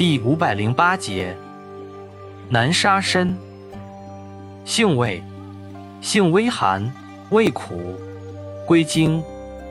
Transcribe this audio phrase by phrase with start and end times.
[0.00, 1.36] 第五百零八节，
[2.48, 3.36] 南沙参，
[4.64, 5.22] 性味，
[6.00, 6.90] 性微寒，
[7.28, 8.00] 味苦，
[8.66, 9.22] 归经，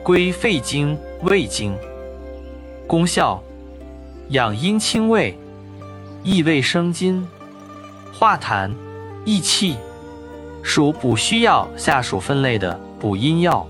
[0.04, 1.76] 归肺经、胃经。
[2.86, 3.42] 功效，
[4.28, 5.36] 养阴清胃，
[6.22, 7.26] 益胃生津，
[8.16, 8.70] 化痰，
[9.24, 9.74] 益气，
[10.62, 12.78] 属补虚药下属分类的。
[13.00, 13.66] 补阴药。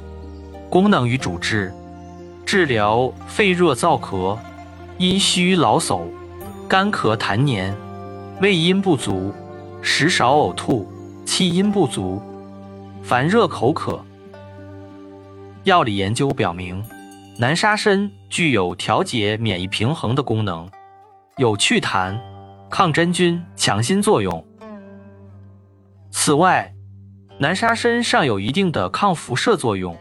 [0.69, 1.73] 功能与主治，
[2.45, 4.37] 治疗肺热燥咳、
[4.99, 6.03] 阴虚劳嗽。
[6.71, 7.75] 干咳痰黏，
[8.41, 9.35] 胃阴不足，
[9.83, 10.89] 食少呕吐，
[11.25, 12.23] 气阴不足，
[13.03, 14.01] 烦热口渴。
[15.65, 16.81] 药理研究表明，
[17.37, 20.71] 南沙参具有调节免疫平衡的功能，
[21.39, 22.17] 有祛痰、
[22.71, 24.47] 抗真菌、强心作用。
[26.13, 26.73] 此外，
[27.37, 29.97] 南沙参尚有一定的抗辐射作用。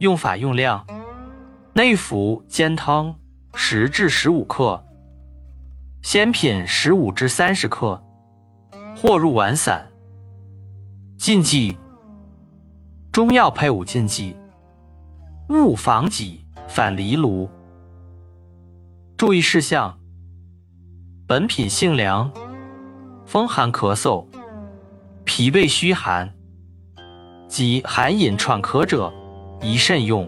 [0.00, 0.86] 用法用量：
[1.72, 3.14] 内服煎汤
[3.54, 4.84] 十至十五克。
[6.10, 8.02] 鲜品十五至三十克，
[8.96, 9.86] 或入丸散。
[11.18, 11.76] 禁忌：
[13.12, 14.34] 中药配伍禁忌，
[15.50, 17.46] 勿防己，反离炉。
[19.18, 19.98] 注意事项：
[21.26, 22.32] 本品性凉，
[23.26, 24.24] 风寒咳嗽、
[25.26, 26.32] 脾胃虚寒
[27.48, 29.12] 及寒饮喘咳者
[29.60, 30.26] 宜慎用。